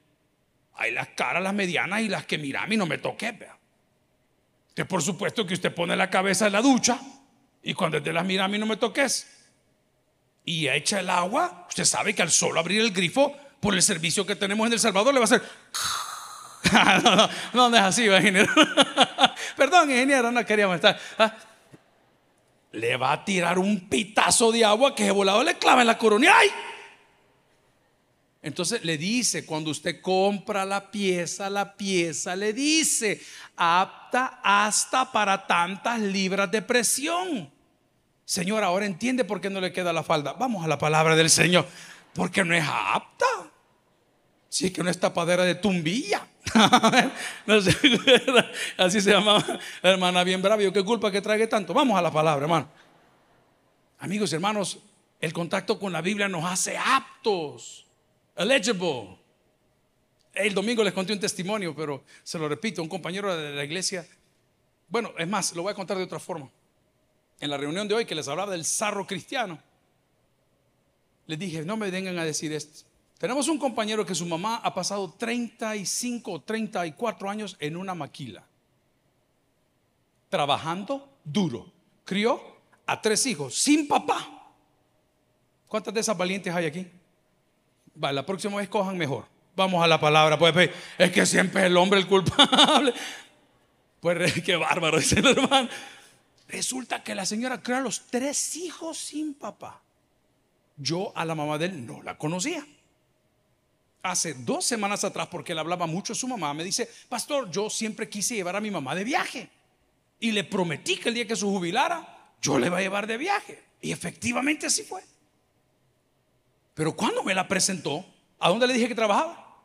[0.77, 3.37] Hay las caras, las medianas y las que mira a mí no me toque.
[4.75, 7.01] Que por supuesto que usted pone la cabeza en la ducha
[7.63, 9.27] y cuando te las mira a mí no me toques
[10.45, 14.25] y echa el agua, usted sabe que al solo abrir el grifo por el servicio
[14.25, 15.43] que tenemos en El Salvador le va a hacer...
[17.53, 18.53] no, no, es así, ingeniero.
[19.57, 20.99] Perdón, ingeniero, no queríamos estar.
[21.19, 21.35] ¿ah?
[22.73, 25.99] Le va a tirar un pitazo de agua que ese volador le clava en la
[25.99, 26.35] coronilla.
[26.39, 26.51] ¡Ay!
[28.47, 33.21] Entonces le dice, cuando usted compra la pieza, la pieza le dice,
[33.57, 37.51] apta hasta para tantas libras de presión.
[38.25, 40.35] Señor, ahora entiende por qué no le queda la falda.
[40.35, 41.67] Vamos a la palabra del Señor.
[42.15, 43.27] Porque no es apta.
[44.49, 46.25] Si es que no es tapadera de tumbilla.
[48.77, 49.45] así se llamaba
[49.83, 50.63] hermana bien brava.
[50.73, 51.75] ¿Qué culpa que trague tanto?
[51.75, 52.69] Vamos a la palabra, hermano.
[53.99, 54.79] Amigos y hermanos,
[55.19, 57.86] El contacto con la Biblia nos hace aptos,
[58.37, 59.19] eligible.
[60.35, 64.07] El domingo les conté un testimonio, pero se lo repito, un compañero de la iglesia,
[64.89, 66.51] bueno, es más, lo voy a contar de otra forma.
[67.41, 69.59] En la reunión de hoy que les hablaba del zarro cristiano,
[71.27, 72.87] les dije, no me vengan a decir esto.
[73.19, 78.45] Tenemos un compañero que su mamá ha pasado 35 o 34 años en una maquila,
[80.29, 81.73] trabajando duro.
[82.05, 82.41] Crió
[82.85, 84.53] a tres hijos sin papá.
[85.67, 86.87] ¿Cuántas de esas valientes hay aquí?
[88.03, 89.27] Va, la próxima vez cojan mejor.
[89.55, 92.93] Vamos a la palabra, pues, pues es que siempre es el hombre el culpable.
[93.99, 95.69] Pues qué bárbaro, dice el hermano.
[96.47, 99.83] Resulta que la señora crió a los tres hijos sin papá.
[100.77, 102.65] Yo a la mamá de él no la conocía
[104.11, 107.69] hace dos semanas atrás, porque él hablaba mucho de su mamá, me dice, pastor, yo
[107.71, 109.51] siempre quise llevar a mi mamá de viaje.
[110.19, 113.17] Y le prometí que el día que se jubilara, yo le iba a llevar de
[113.17, 113.63] viaje.
[113.81, 115.03] Y efectivamente así fue.
[116.77, 118.05] Pero cuando me la presentó,
[118.39, 119.65] ¿a dónde le dije que trabajaba?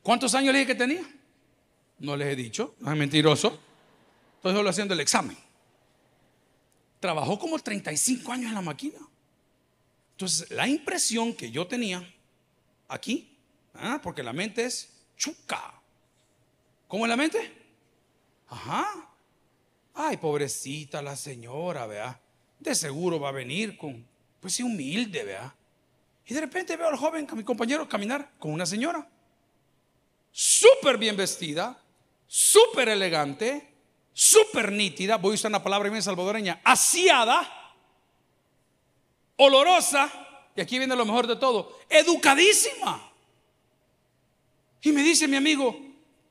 [0.00, 1.02] ¿Cuántos años le dije que tenía?
[1.98, 3.58] No les he dicho, no es mentiroso.
[4.36, 5.36] Estoy solo haciendo el examen.
[7.00, 9.00] Trabajó como 35 años en la máquina.
[10.12, 12.08] Entonces, la impresión que yo tenía
[12.86, 13.36] aquí,
[13.74, 13.98] ¿ah?
[14.00, 15.82] porque la mente es chuca.
[16.86, 17.52] ¿Cómo es la mente?
[18.46, 18.86] Ajá.
[19.94, 22.20] Ay, pobrecita la señora, vea.
[22.60, 24.06] De seguro va a venir con,
[24.40, 25.57] pues sí, humilde, vea.
[26.28, 29.08] Y de repente veo al joven, a mi compañero, caminar con una señora.
[30.30, 31.82] Súper bien vestida,
[32.26, 33.74] súper elegante,
[34.12, 35.16] súper nítida.
[35.16, 36.60] Voy a usar una palabra bien salvadoreña.
[36.62, 37.74] Asiada,
[39.36, 40.12] olorosa
[40.54, 43.10] y aquí viene lo mejor de todo, educadísima.
[44.82, 45.80] Y me dice mi amigo,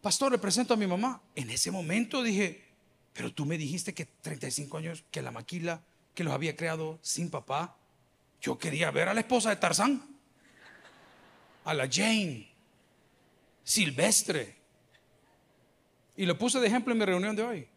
[0.02, 1.22] pastor, le presento a mi mamá.
[1.34, 2.66] En ese momento dije,
[3.14, 5.82] pero tú me dijiste que 35 años, que la maquila,
[6.14, 7.77] que los había creado sin papá.
[8.42, 10.02] Yo quería ver a la esposa de Tarzán,
[11.66, 12.48] a la Jane,
[13.64, 14.56] Silvestre.
[16.16, 17.68] Y lo puse de ejemplo en mi reunión de hoy.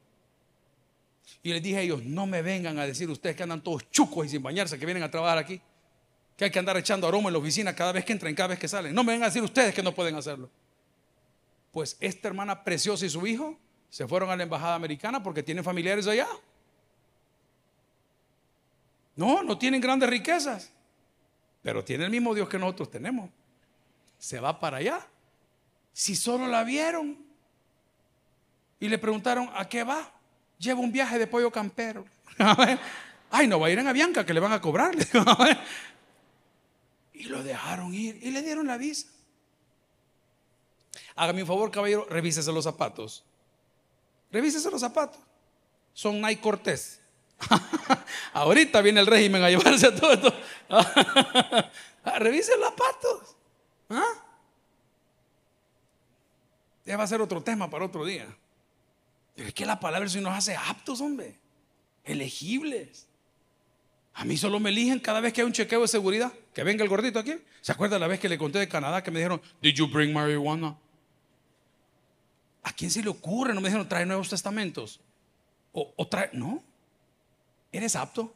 [1.43, 4.27] Y les dije a ellos, no me vengan a decir ustedes que andan todos chucos
[4.27, 5.61] y sin bañarse, que vienen a trabajar aquí
[6.41, 8.59] que hay que andar echando aroma en la oficina cada vez que entran, cada vez
[8.59, 8.95] que salen.
[8.95, 10.49] No me vengan a decir ustedes que no pueden hacerlo.
[11.71, 13.59] Pues esta hermana preciosa y su hijo
[13.91, 16.27] se fueron a la embajada americana porque tienen familiares allá.
[19.21, 20.71] No, no tienen grandes riquezas,
[21.61, 23.29] pero tiene el mismo Dios que nosotros tenemos.
[24.19, 25.07] Se va para allá.
[25.93, 27.19] Si solo la vieron
[28.79, 30.11] y le preguntaron, ¿a qué va?
[30.59, 32.07] Lleva un viaje de pollo campero.
[33.31, 34.95] Ay, no va a ir en Avianca que le van a cobrar.
[37.13, 39.07] Y lo dejaron ir y le dieron la visa.
[41.15, 43.23] Hágame un favor, caballero, revísese los zapatos.
[44.33, 45.21] Revísese los zapatos.
[45.93, 47.00] Son Nike Cortés.
[48.33, 50.35] Ahorita viene el régimen a llevarse a todo esto.
[52.19, 53.37] Revise los zapatos.
[53.89, 54.15] ¿Ah?
[56.85, 58.27] Ya va a ser otro tema para otro día.
[59.35, 61.39] Pero es que la palabra Señor nos hace aptos, hombre.
[62.05, 63.07] Elegibles.
[64.15, 66.33] A mí solo me eligen cada vez que hay un chequeo de seguridad.
[66.55, 67.35] Que venga el gordito aquí.
[67.61, 70.13] ¿Se acuerda la vez que le conté de Canadá que me dijeron, Did you bring
[70.13, 70.77] marijuana?
[72.63, 73.55] ¿A quién se le ocurre?
[73.55, 75.01] No me dijeron, trae nuevos testamentos.
[75.73, 76.63] O, o trae, no.
[77.73, 78.35] ¿Eres apto?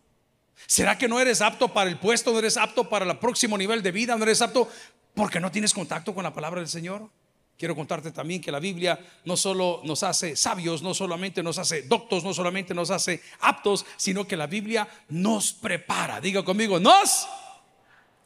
[0.67, 2.33] ¿Será que no eres apto para el puesto?
[2.33, 4.17] ¿No eres apto para el próximo nivel de vida?
[4.17, 4.69] ¿No eres apto
[5.15, 7.09] porque no tienes contacto con la palabra del Señor?
[7.57, 11.83] Quiero contarte también que la Biblia no solo nos hace sabios, no solamente nos hace
[11.83, 16.21] doctos, no solamente nos hace aptos, sino que la Biblia nos prepara.
[16.21, 17.29] Diga conmigo, nos.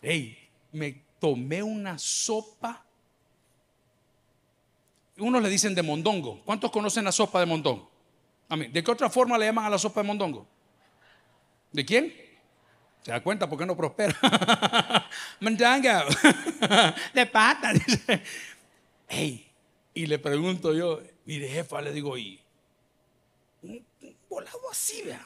[0.01, 0.39] Hey,
[0.73, 2.85] me tomé una sopa.
[5.19, 6.43] Unos le dicen de mondongo.
[6.45, 7.91] ¿Cuántos conocen la sopa de mondongo?
[8.49, 10.47] ¿De qué otra forma le llaman a la sopa de mondongo?
[11.79, 12.13] ¿De quién?
[13.03, 14.13] ¿Se da cuenta por qué no prospera?
[15.41, 16.09] Mondongo.
[17.15, 17.73] de pata.
[19.07, 19.49] Hey,
[19.95, 22.41] y le pregunto yo, mire jefa, le digo, y
[23.63, 23.87] un,
[24.29, 25.25] volado así, vea.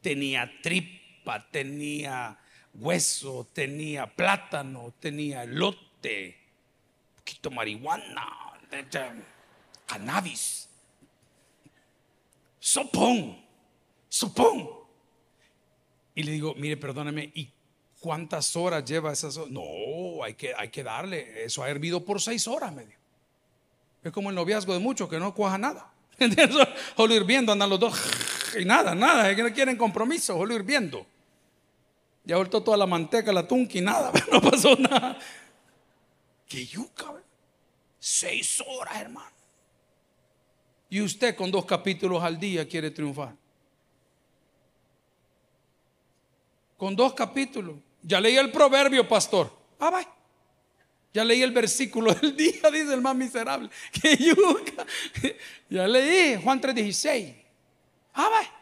[0.00, 2.36] Tenía tripa, tenía
[2.74, 6.36] hueso, tenía plátano, tenía elote,
[7.10, 8.26] un poquito marihuana,
[9.86, 10.68] cannabis,
[12.58, 13.40] sopón,
[14.08, 14.85] sopón.
[16.16, 17.48] Y le digo, mire, perdóneme, ¿y
[18.00, 22.48] cuántas horas lleva esa No, hay que, hay que darle, eso ha hervido por seis
[22.48, 22.98] horas, me dijo.
[24.02, 25.92] Es como el noviazgo de muchos que no cuaja nada.
[26.96, 28.00] Solo hirviendo andan los dos
[28.58, 31.06] y nada, nada, que no quieren compromiso, solo hirviendo.
[32.24, 35.18] Ya vuelto toda la manteca, la tunca y nada, no pasó nada.
[36.48, 37.12] Que yuca,
[37.98, 39.36] seis horas, hermano.
[40.88, 43.34] Y usted con dos capítulos al día quiere triunfar.
[46.76, 47.76] Con dos capítulos.
[48.02, 49.52] Ya leí el proverbio, pastor.
[49.78, 50.16] Ah, va.
[51.12, 53.70] Ya leí el versículo del día, dice el más miserable.
[53.92, 54.86] Que yuca.
[55.68, 57.34] Ya leí Juan 3:16.
[58.14, 58.56] Ah, va.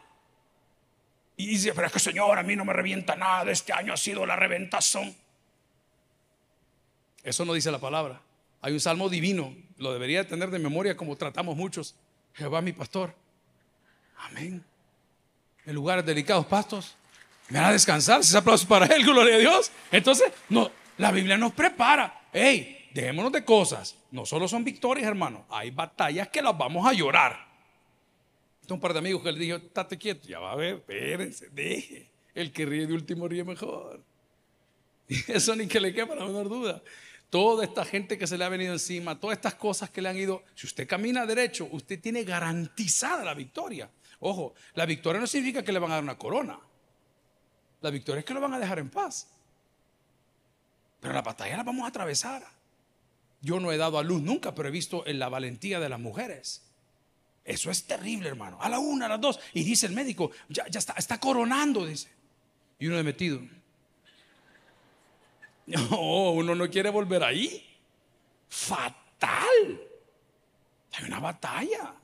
[1.37, 3.51] Y dice, pero es que Señor, a mí no me revienta nada.
[3.51, 5.15] Este año ha sido la reventazón.
[7.25, 8.21] Eso no dice la palabra.
[8.61, 9.55] Hay un salmo divino.
[9.79, 11.97] Lo debería tener de memoria como tratamos muchos.
[12.35, 13.15] Jehová mi pastor.
[14.17, 14.65] Amén.
[15.67, 16.97] En lugares delicados pastos.
[17.49, 18.23] Me van a descansar.
[18.23, 19.71] Si es aplauso para él, gloria a Dios.
[19.91, 22.29] Entonces, no, la Biblia nos prepara.
[22.33, 23.97] Hey, dejémonos de cosas.
[24.11, 25.47] No solo son victorias, hermano.
[25.51, 27.55] Hay batallas que las vamos a llorar.
[28.63, 30.27] Tengo un par de amigos que le dijo, estate quieto.
[30.27, 32.11] Ya va a ver, espérense, deje.
[32.35, 34.03] El que ríe de último ríe mejor.
[35.29, 36.83] Eso ni que le quepa la menor duda.
[37.29, 40.17] Toda esta gente que se le ha venido encima, todas estas cosas que le han
[40.17, 43.91] ido, si usted camina derecho, usted tiene garantizada la victoria.
[44.21, 46.59] Ojo, la victoria no significa que le van a dar una corona.
[47.85, 49.27] La victoria es que lo van a dejar en paz.
[51.01, 52.43] Pero la batalla la vamos a atravesar.
[53.43, 56.01] Yo no he dado a luz nunca, pero he visto en la valentía de las
[56.01, 56.63] mujeres.
[57.45, 58.57] Eso es terrible, hermano.
[58.59, 59.39] A la una, a las dos.
[59.53, 62.09] Y dice el médico, ya, está, está coronando, dice.
[62.79, 63.41] Y uno he metido.
[65.67, 67.67] No, uno no quiere volver ahí.
[68.49, 69.81] Fatal.
[70.93, 71.95] Hay una batalla.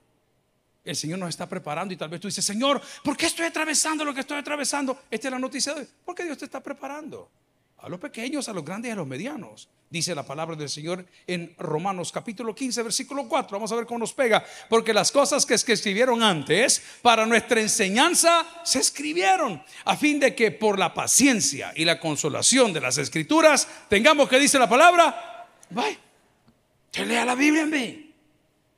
[0.84, 4.04] El Señor nos está preparando y tal vez tú dices, Señor, ¿por qué estoy atravesando
[4.04, 5.02] lo que estoy atravesando?
[5.10, 5.88] Esta es la noticia de hoy.
[6.04, 7.30] Porque Dios te está preparando.
[7.78, 9.68] A los pequeños, a los grandes y a los medianos.
[9.88, 13.56] Dice la palabra del Señor en Romanos capítulo 15, versículo 4.
[13.56, 14.44] Vamos a ver cómo nos pega.
[14.68, 20.34] Porque las cosas que, que escribieron antes para nuestra enseñanza se escribieron a fin de
[20.34, 25.48] que por la paciencia y la consolación de las escrituras tengamos que dice la palabra.
[25.70, 25.98] Vaya,
[26.92, 28.14] que lea la Biblia en mí.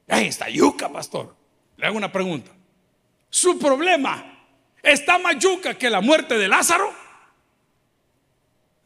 [0.09, 1.42] Ahí está yuca, pastor.
[1.83, 2.49] Le hago una pregunta.
[3.29, 4.39] Su problema
[4.81, 6.95] está más yuca que la muerte de Lázaro.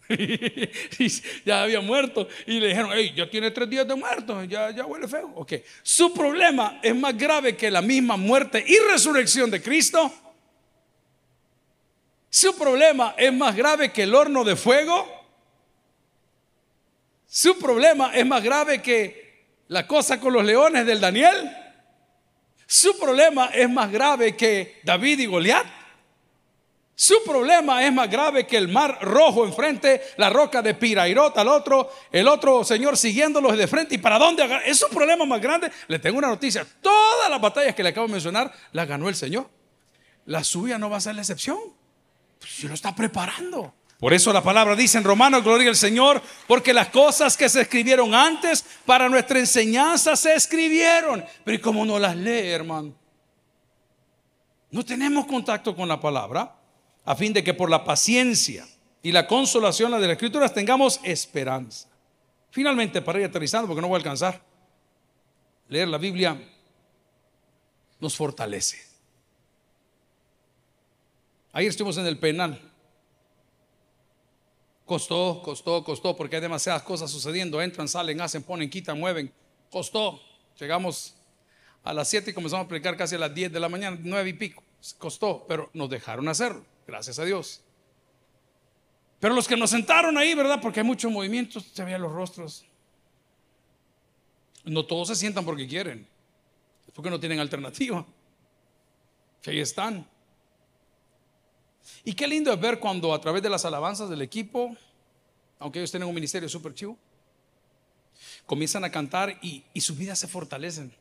[1.44, 4.86] ya había muerto y le dijeron, hey, ya tiene tres días de muerto, ya, ya
[4.86, 5.30] huele feo.
[5.34, 10.10] Ok, su problema es más grave que la misma muerte y resurrección de Cristo.
[12.30, 15.06] Su problema es más grave que el horno de fuego.
[17.26, 21.65] Su problema es más grave que la cosa con los leones del Daniel.
[22.66, 25.66] Su problema es más grave que David y Goliat.
[26.98, 31.48] Su problema es más grave que el mar rojo enfrente, la roca de Pirairot al
[31.48, 33.96] otro, el otro señor siguiéndolos de frente.
[33.96, 34.48] ¿Y para dónde?
[34.64, 35.70] Es un problema más grande.
[35.88, 36.66] Le tengo una noticia.
[36.80, 39.48] Todas las batallas que le acabo de mencionar las ganó el Señor.
[40.24, 41.58] La suya no va a ser la excepción.
[42.40, 43.74] Se lo está preparando.
[43.98, 47.62] Por eso la palabra dice en Romanos, gloria al Señor, porque las cosas que se
[47.62, 51.24] escribieron antes para nuestra enseñanza se escribieron.
[51.44, 52.94] Pero ¿y cómo no las lee, hermano?
[54.70, 56.54] No tenemos contacto con la palabra
[57.06, 58.66] a fin de que por la paciencia
[59.02, 61.88] y la consolación de las escrituras tengamos esperanza.
[62.50, 64.42] Finalmente, para ir aterrizando, porque no voy a alcanzar,
[65.68, 66.36] leer la Biblia
[67.98, 68.78] nos fortalece.
[71.52, 72.65] Ayer estuvimos en el penal.
[74.86, 77.60] Costó, costó, costó, porque hay demasiadas cosas sucediendo.
[77.60, 79.32] Entran, salen, hacen, ponen, quitan, mueven.
[79.68, 80.22] Costó.
[80.58, 81.16] Llegamos
[81.82, 84.30] a las 7 y comenzamos a predicar casi a las 10 de la mañana, 9
[84.30, 84.62] y pico.
[84.96, 86.64] Costó, pero nos dejaron hacerlo.
[86.86, 87.62] Gracias a Dios.
[89.18, 90.60] Pero los que nos sentaron ahí, ¿verdad?
[90.62, 92.64] Porque hay mucho movimiento, se veían los rostros.
[94.64, 96.06] No todos se sientan porque quieren,
[96.86, 98.06] es porque no tienen alternativa.
[99.42, 100.08] Que ahí están.
[102.04, 104.76] Y qué lindo es ver cuando a través de las alabanzas del equipo,
[105.58, 106.96] aunque ellos tienen un ministerio súper chivo,
[108.46, 110.92] comienzan a cantar y, y sus vidas se fortalecen.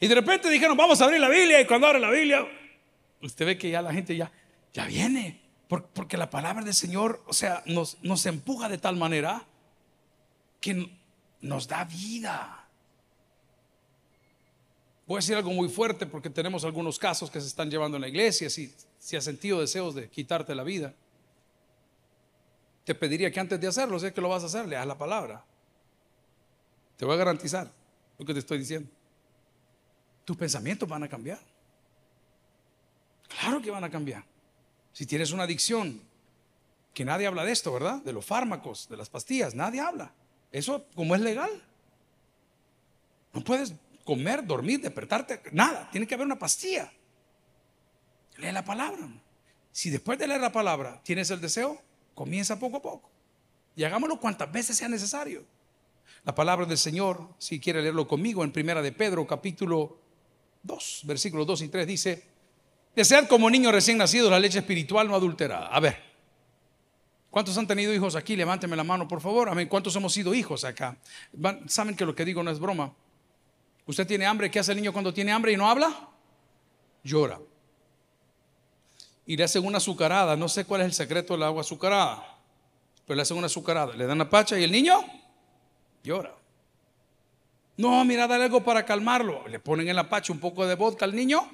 [0.00, 1.60] Y de repente dijeron, vamos a abrir la Biblia.
[1.60, 2.46] Y cuando abre la Biblia,
[3.20, 4.30] usted ve que ya la gente ya,
[4.72, 5.40] ya viene.
[5.68, 9.46] Porque la palabra del Señor, o sea, nos, nos empuja de tal manera
[10.60, 10.90] que
[11.40, 12.68] nos da vida.
[15.06, 18.02] Voy a decir algo muy fuerte porque tenemos algunos casos que se están llevando en
[18.02, 18.50] la iglesia.
[18.50, 18.72] Si,
[19.02, 20.94] si has sentido deseos de quitarte la vida,
[22.84, 25.44] te pediría que antes de hacerlo, sé que lo vas a hacer, leas la palabra.
[26.96, 27.68] Te voy a garantizar
[28.16, 28.88] lo que te estoy diciendo.
[30.24, 31.40] Tus pensamientos van a cambiar.
[33.26, 34.24] Claro que van a cambiar.
[34.92, 36.00] Si tienes una adicción,
[36.94, 38.00] que nadie habla de esto, ¿verdad?
[38.02, 40.14] De los fármacos, de las pastillas, nadie habla.
[40.52, 41.50] Eso como es legal.
[43.32, 43.74] No puedes
[44.04, 45.90] comer, dormir, despertarte, nada.
[45.90, 46.92] Tiene que haber una pastilla.
[48.38, 49.08] Lee la palabra.
[49.70, 51.80] Si después de leer la palabra tienes el deseo,
[52.14, 53.10] comienza poco a poco.
[53.74, 55.44] Y hagámoslo cuantas veces sea necesario.
[56.24, 59.98] La palabra del Señor, si quiere leerlo conmigo, en Primera de Pedro, capítulo
[60.62, 62.24] 2, versículos 2 y 3, dice,
[62.94, 65.68] Desead como niño recién nacido la leche espiritual no adulterada.
[65.68, 66.12] A ver,
[67.32, 68.36] ¿Cuántos han tenido hijos aquí?
[68.36, 69.48] Levánteme la mano, por favor.
[69.48, 69.66] Amén.
[69.66, 70.98] ¿Cuántos hemos sido hijos acá?
[71.66, 72.94] Saben que lo que digo no es broma.
[73.86, 74.50] ¿Usted tiene hambre?
[74.50, 76.10] ¿Qué hace el niño cuando tiene hambre y no habla?
[77.02, 77.40] Llora.
[79.32, 80.36] Y le hacen una azucarada.
[80.36, 82.36] No sé cuál es el secreto del agua azucarada.
[83.06, 83.94] Pero le hacen una azucarada.
[83.94, 85.02] Le dan la pacha y el niño
[86.04, 86.34] llora.
[87.78, 89.48] No, mira, dale algo para calmarlo.
[89.48, 91.48] Le ponen en la pacha un poco de vodka al niño,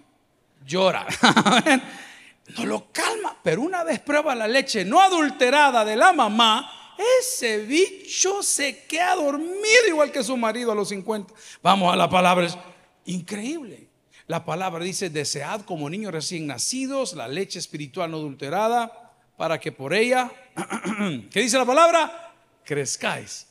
[0.66, 1.06] llora.
[2.58, 7.58] no lo calma, pero una vez prueba la leche no adulterada de la mamá, ese
[7.58, 11.32] bicho se queda dormido igual que su marido a los 50.
[11.62, 12.58] Vamos a la palabra, es
[13.04, 13.87] increíble.
[14.28, 19.72] La palabra dice, desead como niños recién nacidos la leche espiritual no adulterada, para que
[19.72, 20.30] por ella,
[21.30, 22.34] ¿qué dice la palabra?
[22.64, 23.46] Crezcáis.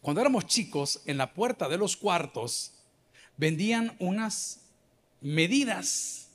[0.00, 2.72] Cuando éramos chicos, en la puerta de los cuartos
[3.36, 4.60] vendían unas
[5.20, 6.30] medidas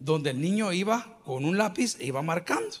[0.00, 2.74] donde el niño iba con un lápiz e iba marcando.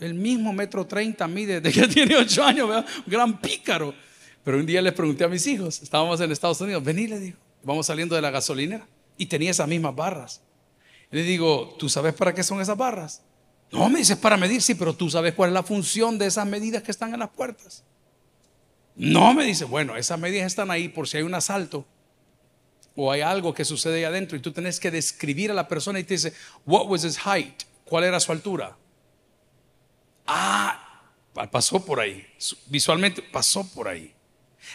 [0.00, 3.94] El mismo metro treinta mide desde que tiene ocho años, un gran pícaro.
[4.48, 7.36] Pero un día les pregunté a mis hijos, estábamos en Estados Unidos, vení, le digo,
[7.62, 8.88] vamos saliendo de la gasolinera
[9.18, 10.40] y tenía esas mismas barras.
[11.10, 13.20] le digo, ¿tú sabes para qué son esas barras?
[13.70, 16.46] No, me dices para medir, sí, pero tú sabes cuál es la función de esas
[16.46, 17.84] medidas que están en las puertas.
[18.96, 21.84] No, me dice, bueno, esas medidas están ahí por si hay un asalto
[22.96, 26.00] o hay algo que sucede ahí adentro y tú tienes que describir a la persona
[26.00, 26.32] y te dice,
[26.64, 27.64] what was his height?
[27.84, 28.78] ¿Cuál era su altura?
[30.26, 31.02] Ah,
[31.52, 32.26] pasó por ahí.
[32.70, 34.14] Visualmente pasó por ahí.